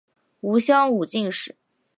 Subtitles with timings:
[0.39, 1.55] 吴襄武进士。